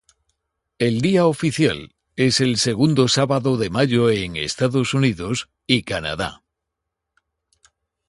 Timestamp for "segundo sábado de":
2.57-3.69